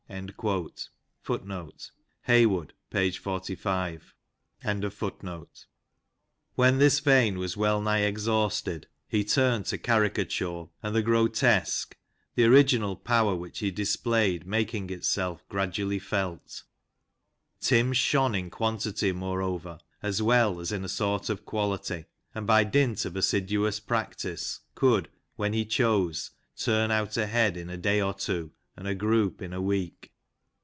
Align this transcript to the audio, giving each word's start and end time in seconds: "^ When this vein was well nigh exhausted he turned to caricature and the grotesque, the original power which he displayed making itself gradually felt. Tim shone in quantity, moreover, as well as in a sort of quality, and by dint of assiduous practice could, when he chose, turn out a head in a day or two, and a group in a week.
"^ 1.23 2.71
When 6.55 6.77
this 6.79 6.99
vein 6.99 7.37
was 7.37 7.57
well 7.57 7.81
nigh 7.81 7.99
exhausted 8.01 8.87
he 9.07 9.23
turned 9.23 9.65
to 9.67 9.77
caricature 9.77 10.65
and 10.83 10.93
the 10.93 11.01
grotesque, 11.01 11.95
the 12.35 12.43
original 12.43 12.97
power 12.97 13.35
which 13.35 13.59
he 13.59 13.71
displayed 13.71 14.45
making 14.45 14.89
itself 14.89 15.47
gradually 15.47 15.99
felt. 15.99 16.63
Tim 17.61 17.93
shone 17.93 18.35
in 18.35 18.49
quantity, 18.49 19.13
moreover, 19.13 19.79
as 20.03 20.21
well 20.21 20.59
as 20.59 20.73
in 20.73 20.83
a 20.83 20.89
sort 20.89 21.29
of 21.29 21.45
quality, 21.45 22.03
and 22.35 22.45
by 22.45 22.65
dint 22.65 23.05
of 23.05 23.15
assiduous 23.15 23.79
practice 23.79 24.59
could, 24.75 25.07
when 25.37 25.53
he 25.53 25.63
chose, 25.63 26.31
turn 26.57 26.91
out 26.91 27.15
a 27.15 27.27
head 27.27 27.55
in 27.55 27.69
a 27.69 27.77
day 27.77 28.01
or 28.01 28.13
two, 28.13 28.51
and 28.77 28.87
a 28.87 28.95
group 28.95 29.41
in 29.41 29.51
a 29.51 29.61
week. 29.61 30.07